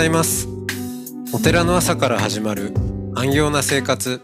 [0.00, 0.48] ございます。
[1.34, 2.72] お寺の朝から始まる
[3.14, 4.22] 安養な生活。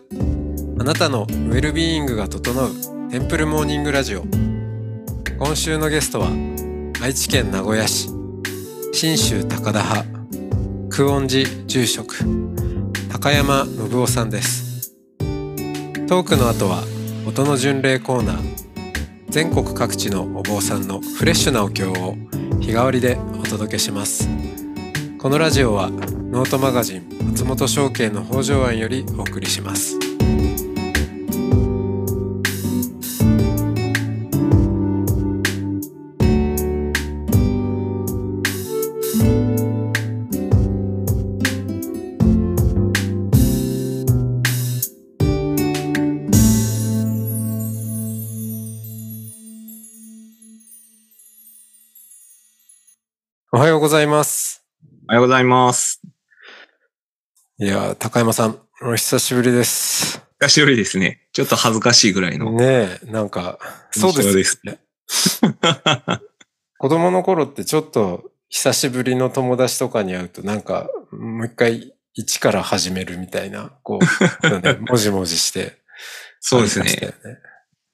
[0.80, 2.70] あなたのウェルビーイングが整う
[3.10, 4.22] テンプルモーニングラジオ。
[5.38, 6.30] 今週のゲストは
[7.02, 8.08] 愛知県名古屋市。
[8.94, 10.06] 信州高田派。
[10.88, 12.24] 久遠寺住職。
[13.12, 14.94] 高山信夫さんです。
[15.18, 16.84] トークの後は
[17.26, 18.56] 音の巡礼コーナー。
[19.28, 22.14] 全国各地のお坊さんのフレッシュなお経を
[22.62, 24.26] 日替わりでお届けします。
[25.18, 30.05] このラジオはノートマガジン松本証券の北条庵よりお送りします。
[55.08, 56.02] おはようございます。
[57.60, 61.28] いやー高山さんお久しぶりです久しぶりですね。
[61.32, 62.50] ちょっと恥ずかしいぐらいの。
[62.50, 63.60] ねえなんか
[63.92, 64.80] そうですね
[66.78, 74.00] 子供の頃ってちょっと久しぶりの友達とかに会うとなんかもう一回一から始めるみたいな、こ
[74.42, 75.78] う、ね、 もじもじして。
[76.40, 77.14] そうですね。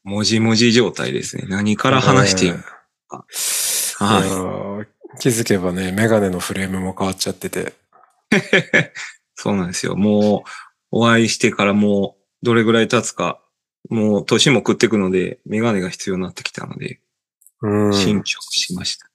[0.02, 1.44] もじもじ状態ですね。
[1.46, 3.26] 何から話していいのか。
[3.98, 7.74] はい気づけばね、メガネのフレームも変わっちゃってて。
[9.34, 9.96] そうなんですよ。
[9.96, 10.50] もう、
[10.90, 13.40] お会いしてからもう、どれぐらい経つか、
[13.88, 17.00] もう、年も食っていくので、メガネが必要になってきたので、
[17.60, 17.94] うん。
[17.94, 19.08] 新調しました。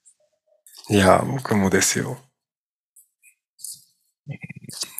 [0.90, 2.18] いやー、僕もですよ。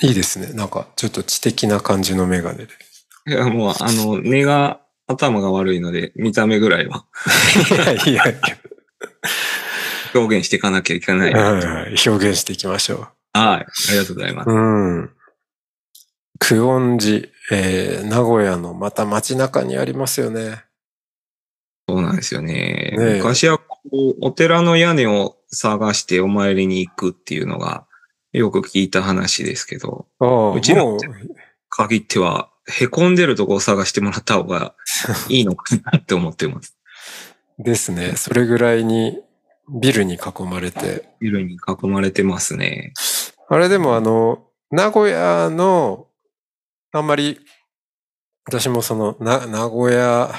[0.00, 0.52] いいですね。
[0.52, 2.72] なんか、ちょっと知的な感じのメガネで。
[3.26, 7.06] いや、もう、あの、根が、頭が悪いので、見た目ぐらいは
[8.06, 8.40] いやいやい
[10.18, 11.32] 表現していかなきゃいけない。
[11.32, 11.60] や、はい。
[11.60, 14.52] はいはい表現していきましょありがとうございますう。。
[14.52, 15.10] うん。
[16.40, 20.64] 久遠寺、えー、名古屋のまた街中にありますよね。
[21.88, 22.52] そうなんですよね。
[22.52, 27.86] ねえ昔はこう、お寺の屋根を探してお参りに行くっていうのが、
[28.32, 30.98] よく聞いた話ですけど、うちの
[31.70, 34.74] 限っては、凹んでるとこを探してもらった方が
[35.30, 36.76] いいのかなって思ってます。
[37.58, 38.12] ですね。
[38.16, 39.18] それぐらいに
[39.70, 41.08] ビルに囲まれて。
[41.20, 42.92] ビルに囲まれてますね。
[43.48, 46.06] あれでもあの、名古屋の、
[46.92, 47.40] あんまり、
[48.46, 50.32] 私もその、な、名古屋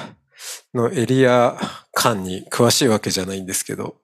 [0.74, 1.58] のエリア
[1.94, 3.98] 間に詳しいわけじゃないんですけど、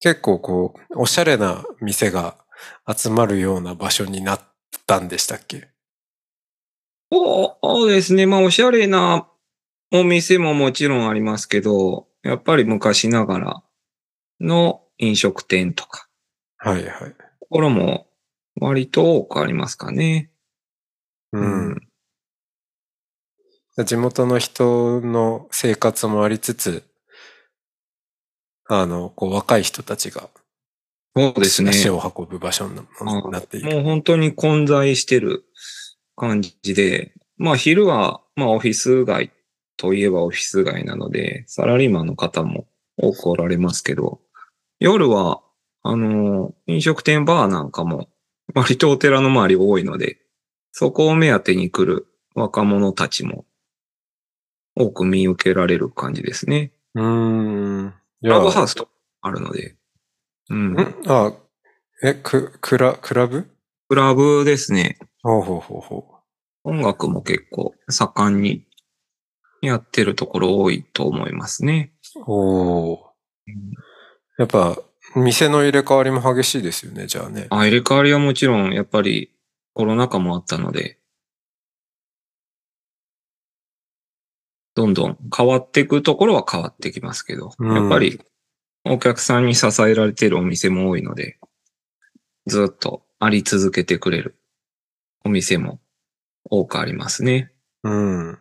[0.00, 2.36] 結構こう、おしゃれな店が
[2.86, 4.40] 集まるような場所になっ
[4.86, 5.68] たんでしたっけ？
[7.12, 8.26] そうですね。
[8.26, 9.28] まあ、おしゃれな
[9.92, 13.62] お店ももちろんありますけど、やっぱり昔ながら
[14.40, 16.08] の飲食店とか、
[16.58, 17.10] はいはい。
[17.40, 18.06] ところも
[18.60, 20.30] 割と多くありますかね。
[21.32, 21.88] うん。
[23.84, 26.82] 地元の人の生活もありつつ、
[28.68, 30.28] あの、こう若い人たちが
[31.16, 31.70] そうですね。
[31.70, 32.74] 足を運ぶ場所に
[33.30, 33.74] なっている。
[33.74, 35.44] もう本当に混在してる
[36.14, 39.30] 感じで、まあ昼は、まあオフィス街
[39.78, 42.66] といえばオフィス街なので、サラリーマンの方も
[42.98, 44.20] 多くおられますけど、
[44.80, 45.40] 夜は、
[45.82, 48.08] あの、飲食店バーなんかも
[48.54, 50.18] 割とお寺の周り多いので、
[50.72, 53.46] そこを目当てに来る若者たちも
[54.74, 56.72] 多く見受けられる感じですね。
[56.94, 57.02] うー
[57.86, 57.94] ん。
[58.20, 58.90] いラブハウスとか
[59.22, 59.76] あるので、
[60.50, 60.72] うん。
[60.74, 60.78] ん？
[61.06, 61.32] あ、
[62.02, 63.48] え、く、クラ、クラブ？
[63.88, 64.98] クラブですね。
[65.22, 66.04] ほうほうほうほ
[66.64, 68.66] 音楽も結構盛んに
[69.62, 71.92] やってるところ多いと思いますね。
[72.16, 72.22] う。
[72.26, 73.06] おお。
[74.38, 74.78] やっぱ、
[75.14, 77.46] 店の入れ替わりも激しいですよね、じゃあね。
[77.50, 79.32] あ入れ替わりはもちろんやっぱり
[79.72, 80.98] コロナ禍もあったので、
[84.74, 88.20] どんどん変わっていくところは変わってきますけど、うんやっぱり
[88.84, 91.38] お客さんに支えられているお店も多いので、
[92.46, 94.36] ずっとあり続けてくれる
[95.24, 95.80] お店も
[96.44, 97.52] 多くありますね。
[97.82, 98.38] うん。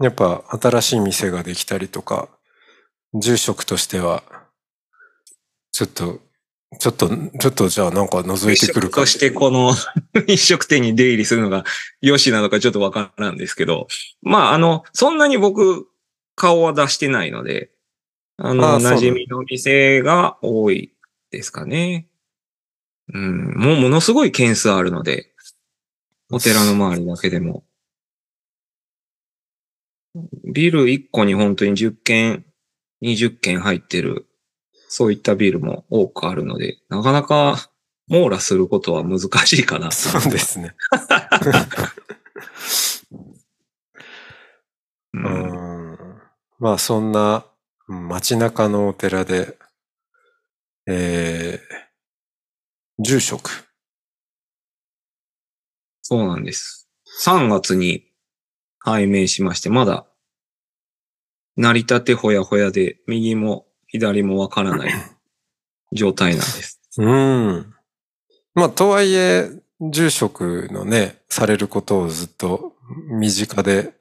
[0.00, 2.28] やっぱ、新しい店ができたりとか、
[3.14, 4.22] 住職としては、
[5.72, 6.20] ちょっと、
[6.78, 9.00] ちょっと、ちょっとじゃあなんか覗いてくるか。
[9.02, 9.72] そしてこの
[10.26, 11.64] 飲食店に出入りするのが
[12.00, 13.86] 良しなのかちょっとわからんですけど、
[14.22, 15.86] まああの、そんなに僕
[16.34, 17.70] 顔は出してないので、
[18.36, 20.92] あの、馴染みの店が多い
[21.30, 22.08] ですかね。
[23.12, 25.32] うん、もうものすごい件数あるので、
[26.30, 27.64] お寺の周りだけでも。
[30.44, 32.44] ビル1個に本当に10軒、
[33.02, 34.26] 20軒入ってる
[34.88, 37.70] そういったビルも多くあるので、なかなか
[38.08, 39.90] 網羅することは難しいかな。
[39.90, 40.74] そうですね。
[45.12, 45.98] う うんん。
[46.58, 47.44] まあそんな
[47.88, 49.58] うん街中のお寺で、
[50.86, 53.50] えー、住職。
[56.02, 56.88] そうなんです。
[57.24, 58.04] 3月に
[58.78, 60.06] 拝命しまして、まだ、
[61.56, 64.92] 成り立てほやほやで、右も左もわからない
[65.92, 66.80] 状態なんです。
[66.98, 67.74] うん。
[68.54, 69.50] まあとはいえ、
[69.80, 72.74] 住職のね、されることをずっと
[73.10, 73.92] 身近で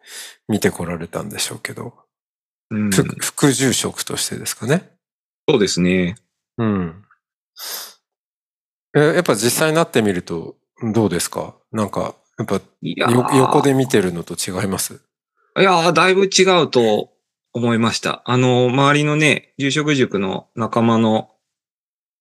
[0.47, 1.93] 見てこられたんでしょうけど、
[2.69, 4.89] うん、副副住職としてですかね。
[5.47, 6.15] そうですね。
[6.57, 7.03] うん。
[8.95, 10.55] え、やっぱ実際になってみると
[10.93, 11.55] どうですか？
[11.71, 12.61] なんか、やっぱ
[13.35, 15.01] 横で見てるのと違います？
[15.59, 17.11] いやーだいぶ違うと
[17.55, 18.21] 思いました。
[18.25, 21.31] あの、周りのね、住職塾の仲間の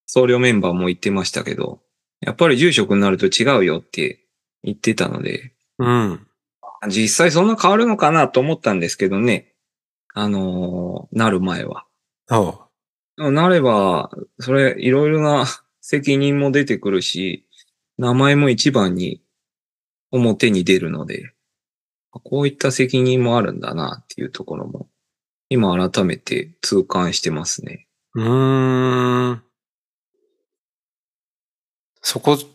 [0.07, 1.81] 僧侶メンバーも言ってましたけど、
[2.21, 4.25] やっぱり住職になると違うよって
[4.63, 6.25] 言ってたので、うん。
[6.89, 9.53] 実際そんな変わるのかなと思ったんですけどね。
[10.15, 11.85] あのーなる前は。
[13.19, 15.47] あなれば、それ、いろいろな
[15.81, 17.45] 責任も出てくるし、
[17.99, 19.21] 名前も一番に
[20.13, 21.33] 表に出るので、
[22.13, 24.89] こういった責任もあるんだなっていうところも、
[25.49, 27.87] 今改めて痛感してますね。
[28.15, 29.43] うーん。
[32.03, 32.47] そこ、ち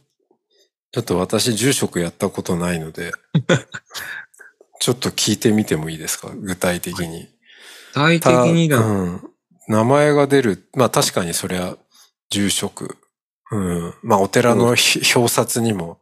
[0.97, 3.11] ょっと私住職やったことないので、
[4.79, 6.29] ちょっと聞いてみてもいいですか？
[6.35, 7.27] 具体的に。
[7.93, 9.21] 具体的たにだ、うん。
[9.67, 10.67] 名前が出る。
[10.73, 11.77] まあ確かにそりゃ
[12.29, 12.97] 住職。
[13.51, 13.93] うん。
[14.03, 16.01] まあお寺のひ表札にも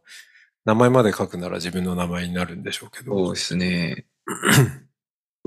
[0.64, 3.12] 名前まで書くなら自分の名前になるんでしょうけど。
[3.26, 4.06] そうですね。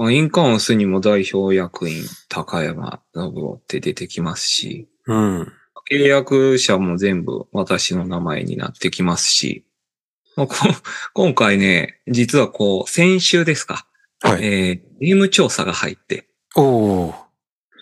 [0.01, 5.53] まあ、インカウンスにも代表役員高山信夫って出てきますし、うん。
[5.91, 9.63] 契約者も全部私の名前になってきますし、
[10.35, 10.55] まあ、こ
[11.13, 13.85] 今回ね、実はこう、先週ですか、
[14.21, 14.43] はい。
[14.43, 17.15] えー、ゲーム調査が入って、おお。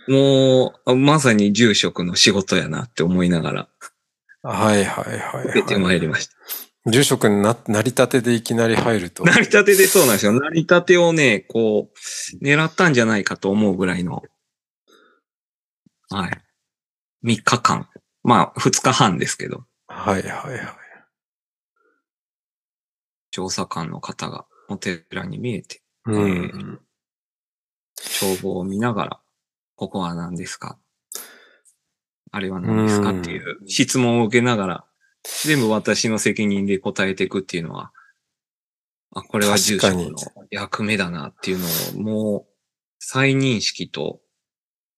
[0.09, 3.69] もう、まさに住職の仕事やなって思いながら、
[4.43, 5.99] はいはいはい、受けてまはいい。
[6.01, 6.33] りました。
[6.91, 9.23] 住職にな、なりたてでいきなり入ると。
[9.23, 10.33] 成り立てでそうなんですよ。
[10.33, 14.23] 成り立てをね、こう、狙ったんじゃないかと思うぐらいの、
[16.09, 16.31] はい。
[17.23, 17.87] 3日間。
[18.23, 20.59] まあ、2日半ですけど、はいはいはい。
[23.31, 26.79] 調査官の方がお寺に見えて、うん。
[27.95, 29.19] 帳簿を見ながら、
[29.75, 30.77] ここは何ですか？
[32.31, 33.09] あれは何ですか？
[33.09, 34.85] うんっていう質問を受けながら、
[35.43, 37.91] 全部私の責任で答えていくっていうのは、
[39.11, 40.15] あ、これは住職の
[40.51, 41.65] 役目だなっていうの
[41.99, 42.45] を、もう、
[42.99, 44.19] 再認識と、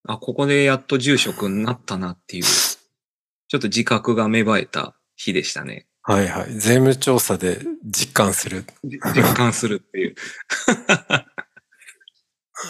[0.08, 5.88] あ、ここでやっと住職になったなっていう、ちょっと自覚が芽生えた日でしたね。
[6.04, 6.54] はいはい。
[6.54, 8.66] 税務調査で実感する。
[8.84, 10.16] 実感するっていう。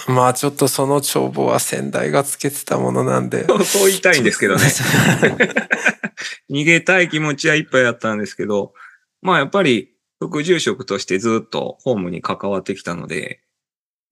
[0.08, 3.46] まあちょっとその帳簿は先代がつけてたものなんで。
[3.66, 4.62] そう言いたいんですけどね。
[6.50, 8.74] 逃げたい気持ちはいっぱいあったんですけど、
[9.22, 13.42] まあやっぱり副住職としてずっとホームに関わってきたので、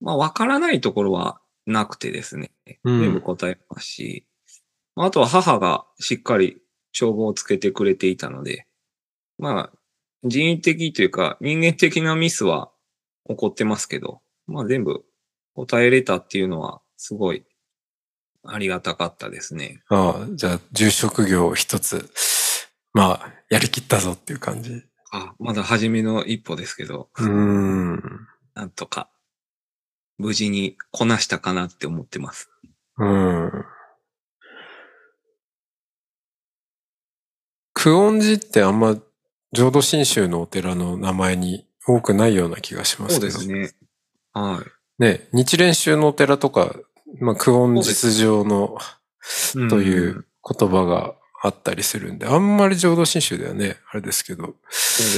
[0.02, 2.52] まあわからないところはなくてですね、
[2.84, 4.26] うん全部答えますし、
[4.96, 8.68] あとは母がしっかり帳簿をつけてくれていたので、
[9.38, 9.80] まあ
[10.24, 12.72] 人為的というか人間的なミスは
[13.28, 15.06] 起こってますけど、まあ全部
[15.66, 17.44] 答えれたっていうのはすごい
[18.46, 19.84] ありがたかったですね。
[19.90, 22.10] ああ、じゃあ住職業を一つ、
[22.94, 24.84] まあ、やりきったぞっていう感じ。
[25.12, 28.28] あ、まだ初めの一歩ですけど、うーん。
[28.54, 29.10] なんとか、
[30.18, 32.50] 無事にこなしたかなって思ってます。
[32.98, 33.52] うん。
[37.74, 38.98] 久遠寺ってあんま
[39.52, 43.40] 浄土真宗のお寺の名前に多くないような気がしますそうけど。
[43.40, 43.72] ですね。
[44.34, 44.79] はい。
[45.00, 46.76] ね、日蓮宗のお寺とか、
[47.20, 48.78] まあ、久遠実上の
[49.70, 54.56] という言葉があったりするんで、あんまり浄土真宗ではね、あれですけど、そうで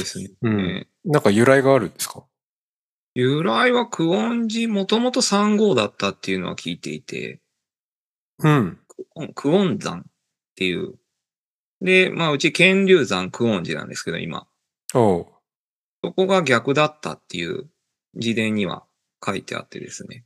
[0.05, 0.31] すね。
[0.41, 2.23] うんなんか由来があるんですか？
[3.15, 7.41] 由来は久遠寺もともと3号だったっていうのは聞いていて、
[8.39, 8.79] うん。
[9.33, 10.03] 久遠山っ
[10.55, 10.93] ていう。
[11.81, 14.45] で、まあうち剣龍山久遠寺なんですけど今。
[14.93, 15.27] おう。
[16.03, 17.67] そこが逆だったっていう
[18.13, 18.83] 自伝には
[19.23, 20.25] 書いてあってですね。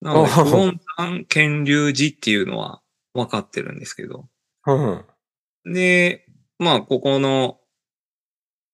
[0.00, 2.82] なので、おほほ久遠山剣龍寺っていうのは
[3.14, 4.28] 分かってるんですけど。
[4.66, 4.72] う
[5.70, 5.72] ん。
[5.72, 6.26] で、
[6.58, 7.58] まあ、ここの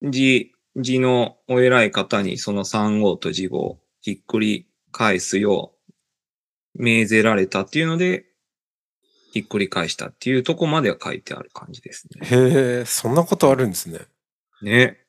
[0.01, 8.25] 字、字のお偉い方にその三号と字号をひっくり返すよう命ぜられたっていうので、
[9.33, 12.27] ひっくり返したっていうとこまでは書いてある感じですね。
[12.27, 13.99] へえ、そんなことあるんですね。
[14.61, 15.00] ね。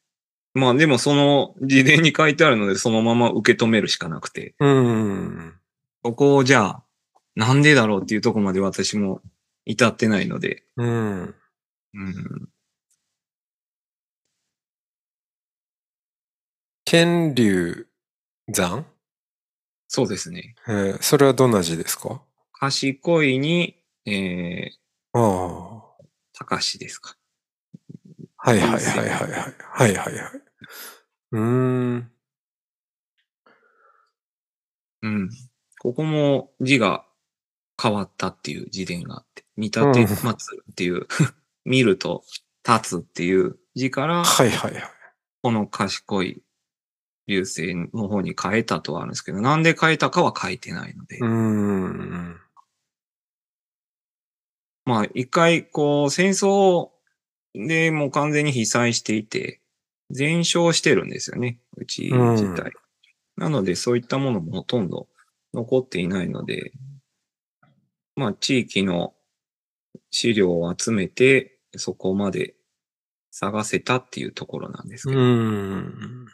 [0.55, 5.55] まあでもその事前に書いてあるのでそのまま受け止めるしかなくて、うん。
[6.03, 6.83] ここをじゃあ、
[7.37, 9.23] なんでだろうっていうとこまで私も
[9.65, 11.35] 至ってないので、うん。
[11.95, 12.49] うん、
[16.85, 17.87] 天竜
[18.49, 18.85] 山
[19.89, 20.55] そうですね。
[20.69, 22.23] えーそれはどんな字ですか？
[22.53, 26.05] 賢いに、えー、ああ。
[26.35, 27.17] 高しですか。
[28.37, 29.31] はいはいはいはいはい。
[29.31, 30.42] はいはいはい。
[31.33, 32.11] うーん。
[35.03, 35.31] うん。
[35.81, 37.05] ここも字が
[37.83, 41.07] 変わったっていう字伝があって、見立てうん待つっていう、
[41.65, 42.23] 見ると
[42.69, 44.83] 立つっていう字から、はいはいはい。
[45.43, 46.43] この賢い
[47.27, 52.41] 流星の方に変えたとはあるんですけど、なんで変えたかは書いてないので、うーん。
[54.85, 56.91] まあ一回こう戦争
[57.55, 59.62] でもう完全に被災していて、
[60.13, 62.73] 全焼してるんですよね、うち自体。
[63.37, 65.09] なのでそういったものもほとんど
[65.55, 66.73] 残っていないので、
[68.15, 69.15] まあ地域の
[70.11, 72.55] 資料を集めてそこまで
[73.31, 76.27] 探せたっていうところなんですうけど、ーん。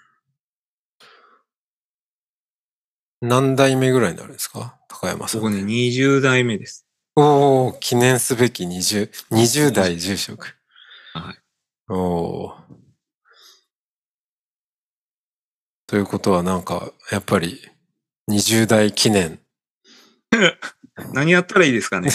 [3.20, 4.78] 何代目ぐらいになるんですか？
[4.88, 5.40] 高山さん。
[5.40, 6.86] 僕ね、20代目です。
[7.16, 10.56] おー、記念すべき20、20代住職。
[11.14, 11.38] はい。
[11.92, 12.57] おー。
[15.88, 17.62] ということはなんか、やっぱり、
[18.30, 19.40] 20代記念。
[21.14, 22.10] 何やったらいいですかね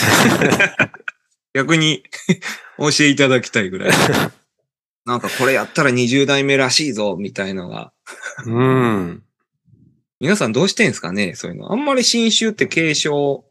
[1.56, 2.04] 逆に
[2.78, 3.92] 教えていただきたいぐらい。
[5.06, 7.92] なんかこれやったら20代目らしいぞ、みたいのが。
[8.46, 9.24] うん。
[10.20, 11.72] 皆さんどうしてんすかねそういうの。
[11.72, 13.44] あんまり新種って継承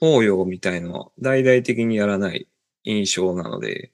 [0.00, 2.48] 法要みたいのを大々的にやらない
[2.82, 3.92] 印象なので。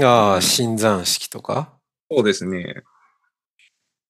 [0.00, 1.76] ああ、新山式とか？
[2.08, 2.84] そうですね。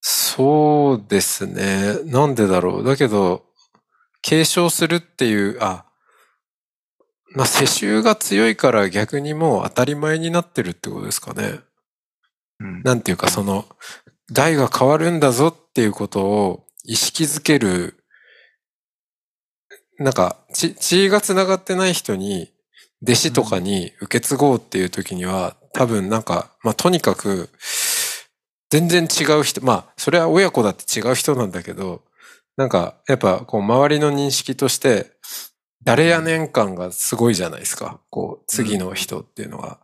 [0.00, 1.99] そうですね。
[2.04, 2.85] なんでだろう。
[2.85, 3.45] だけど、
[4.23, 5.85] 継承するっていう、あ、
[7.35, 11.61] まあ、世襲が強いから逆にもう当たり前になってるってことですかね。
[12.61, 12.83] うん。
[12.83, 13.66] なんていうか、その、
[14.33, 17.97] 代が変わるんだぞっていうことを意識づける、
[19.99, 22.50] なんか、血、血が繋がってない人に、
[23.02, 27.49] 弟子とかに受け継ごうっていう時には、多分なんか、まあ、とにかく、
[28.71, 32.03] 全然違う人、まあ、それは親子だって違う人なんだけど、
[32.57, 35.12] なんか、やっぱ、こう、周りの認識として、
[35.83, 38.00] 誰や年間がすごいじゃないですか。
[38.11, 39.79] こう、次の人っていうのは。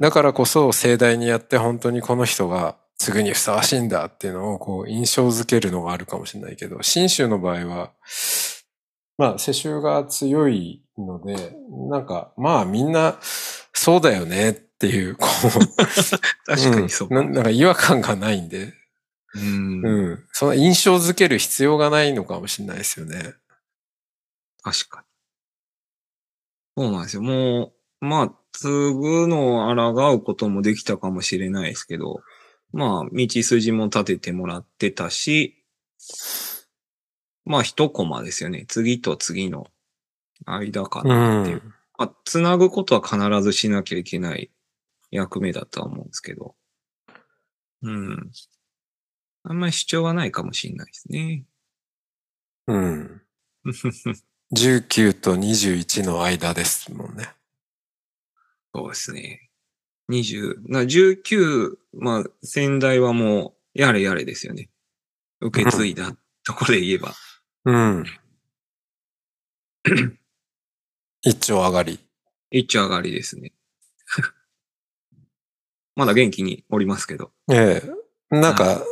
[0.00, 7.90] だからこそ盛大にやって本当にこの人が次にふさわしいんだっていうのをこう印象づけるのがあるかもしれないけど、新州の場合は、
[9.18, 11.56] まあ世襲が強いので、
[11.90, 13.18] なんかまあみんな
[13.72, 15.50] そうだよねっていう、こう、
[16.46, 17.20] 確かにそうか。
[17.22, 18.74] んななんか違和感がないんで、
[19.34, 19.84] うん。
[19.84, 20.24] うん。
[20.32, 23.34] その印象づける必要がないのかもしれないですよね。
[24.62, 25.04] 確か
[26.76, 26.82] に。
[26.84, 27.22] そうなんですよ。
[27.22, 32.20] もう、まあ、継ぐのを抗うこともできたかもしれないですけど、
[32.72, 35.64] まあ、道筋も立ててもらってたし、
[37.44, 38.64] まあ、一コマですよね。
[38.68, 39.66] 次と次の
[40.46, 41.56] 間かうなっていう。
[41.58, 41.74] ん。
[41.98, 44.50] まあ、つなぐことは必ずしなきゃいけない
[45.14, 46.56] 役目だとは思うんですけど。
[47.82, 48.32] うん。
[49.44, 51.44] あんまり主張はないかもしれないですね。
[52.66, 53.22] うん。
[54.56, 57.32] 19と21の間ですもんね。
[58.74, 59.50] そうですね。
[60.10, 64.68] 20、な19、まあ、先代はもう、やれやれですよね。
[65.40, 67.14] 受け継いだところで言えば。
[67.66, 68.04] うん。
[71.22, 72.00] 一丁上がり。
[72.50, 73.52] 一丁上がりですね。
[75.96, 77.30] まだ元気におりますけど。
[77.50, 77.82] え
[78.32, 78.34] え。
[78.34, 78.82] なんか、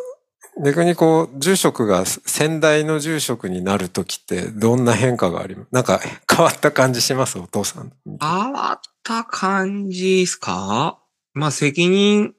[0.63, 5.69] 逆にこう、住職が先代の住職になるときってどんな変化があります？
[5.73, 7.39] なんか変わった感じします？
[7.39, 7.93] お父さん。
[8.05, 10.99] 変わった感じですか？
[11.33, 12.35] まあ、責任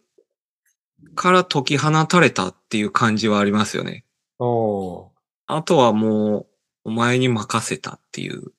[1.16, 4.06] から解き放たれたっていう感じはありますよね。
[4.40, 5.12] お
[5.48, 6.46] あとはもう、
[6.86, 8.54] お前に任せたっていう。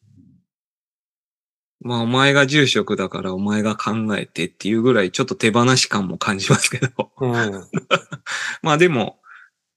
[1.85, 7.12] まあ、お前が住職だからお前が考えてっていうぐらいちょっと手放し感も感じますけど。
[7.21, 7.69] うん。
[8.62, 9.21] まあでも、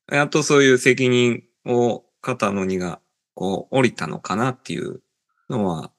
[0.10, 3.02] やっとそういう責任を肩の荷が
[3.36, 5.02] こう降りたのかなっていう
[5.50, 5.92] のは、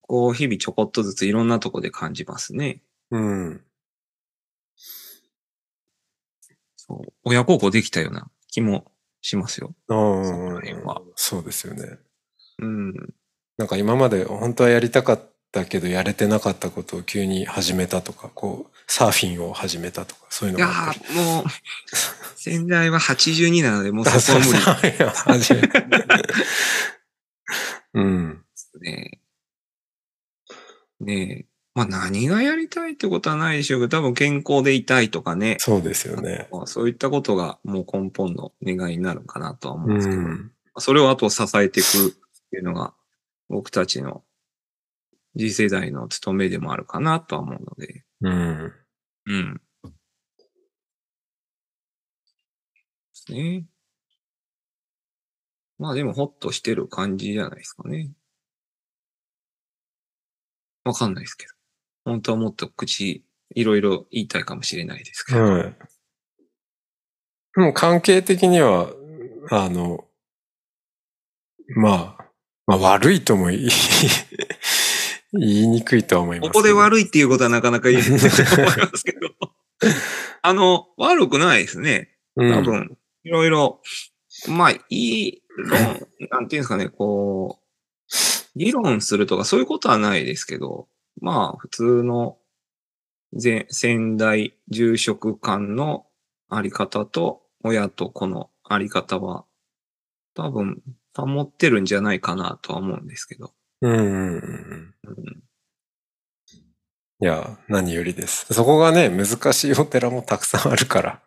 [0.00, 2.82] こう日々ちょこっとずついろんなとこで感じますね。
[3.12, 3.64] うん。
[6.74, 7.12] そう。
[7.22, 8.90] 親孝行できたような気も
[9.22, 9.76] しますよ。
[9.86, 11.98] うんその辺はそうですよね。
[12.58, 13.14] うん。
[13.56, 21.04] なんか今まで本当はやりたかっだけどやれてなかったことを急に始めたとか、こう、サーフィンを始めたとか、そういういやのがあったり。
[21.04, 21.44] ーもう、
[22.34, 25.86] 仙台は82なので、もうそこは無理初めて
[27.94, 28.34] うん。
[28.34, 29.20] ですね。
[31.00, 31.46] ねえ。
[31.76, 35.56] まあ何がやりたいってことはないでしょうけど、多分健康でいたいとかね。
[35.60, 36.48] そうですよね。
[36.50, 40.50] まあそういったことがもう根本の願いになるかなとは思うんうですけど、ん。
[40.78, 42.10] それをあと支えていくっ
[42.50, 42.94] ていうのが
[43.54, 44.24] 僕たちの
[45.38, 48.72] 次世代の務めでもあるかなとは思うので、うん。
[49.26, 49.60] うん。
[49.84, 49.90] で
[53.12, 53.64] すね。
[55.78, 58.10] まあでもほっとしてる感じじゃないですかね。
[60.82, 61.52] わかんないですけど。
[62.04, 65.40] 本当はもっと口、いろいろ言いたいかもしれないですけど。
[65.40, 65.76] はい。
[67.54, 68.90] もう関係的には、
[69.52, 70.08] あの、
[71.76, 72.24] まあ、
[72.66, 73.68] まあ悪いとも言い
[75.32, 76.52] 言いにくいとは思います。
[76.52, 78.26] ここで悪いっていうことはなかなか言えないと
[78.62, 79.18] 思いますけど。
[80.42, 82.10] あの、悪くないですね。
[82.36, 83.80] うん多分、いろいろ、
[84.48, 90.88] まあ、いい論、なんていうんですかね、こう、議論するとかそういうことはないですけど、
[91.20, 92.38] まあ、普通の
[93.42, 96.06] 前先代住職間の
[96.48, 99.44] あり方と親と子のあり方は、
[100.34, 100.82] 多分、
[101.14, 103.52] 保ってるんじゃないかなとは思うんですけど。
[103.80, 105.44] うんうんうん
[107.20, 108.52] いや、何よりです。
[108.52, 111.22] そこがね、難しいお寺もたくさんあるから。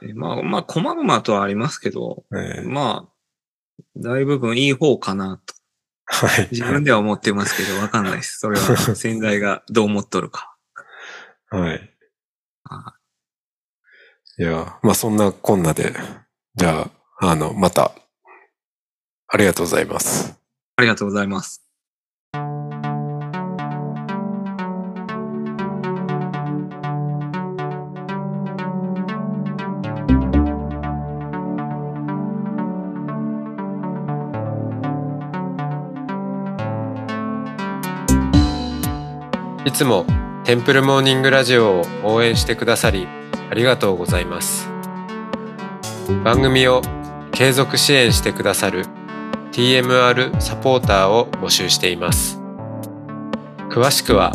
[0.00, 5.54] でまあ、まあ、細々とはありますけど、ええまあ、大部分いい方かなと、
[6.04, 6.48] はい。
[6.52, 8.38] 自分では思ってますけど、わかんないです。
[8.38, 10.54] それは先代がどう思っとるか。
[11.50, 11.92] はい。
[12.64, 12.94] は
[14.38, 15.94] いや、まあそんなこんなで、
[16.56, 16.90] じゃ
[17.20, 17.92] あ、あの、また、
[19.28, 20.38] ありがとうございます。
[20.76, 21.62] ありがとうございます。
[39.66, 40.06] いつも
[40.44, 43.08] テンプルモーニングラジオを応援してくださり
[43.50, 44.68] ありがとうございます
[46.24, 46.82] 番組を
[47.32, 48.84] 継続支援してくださる
[49.56, 52.38] TMR サポーターを募集しています。
[53.70, 54.30] 詳しくは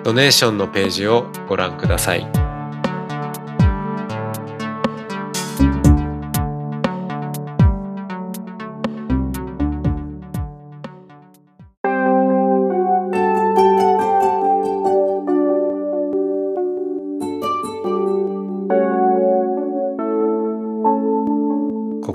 [0.03, 2.36] ドネーションのページをご覧ください。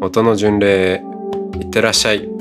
[0.00, 1.02] 音の巡礼へ
[1.58, 2.35] いってらっしゃい。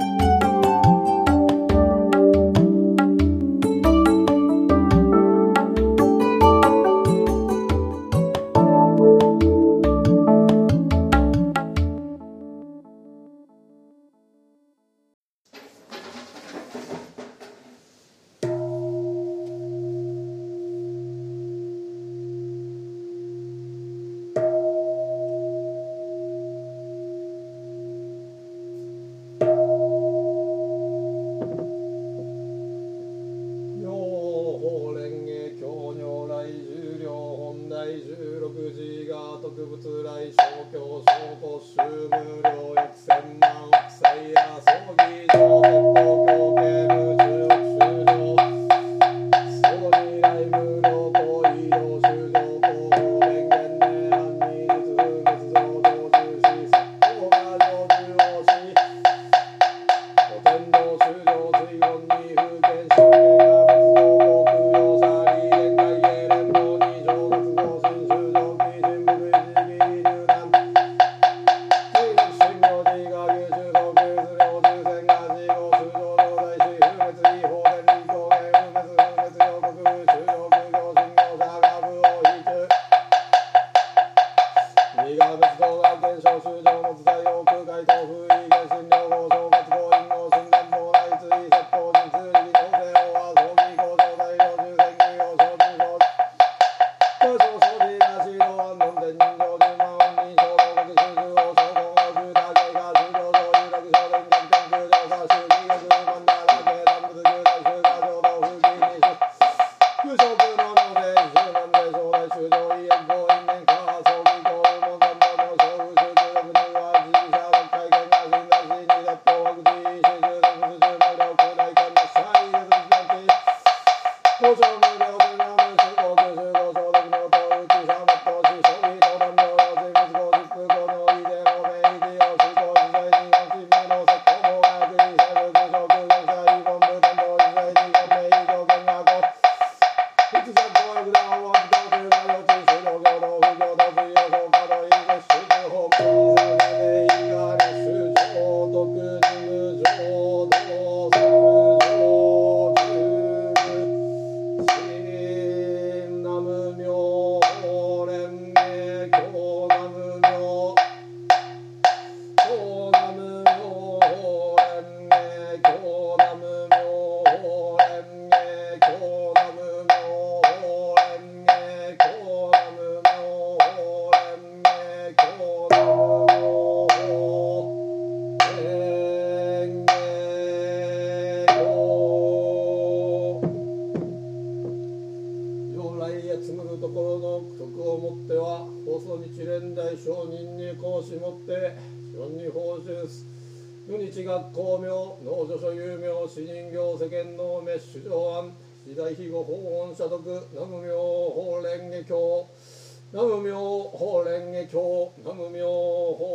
[204.55, 206.34] 法蓮華経南無名法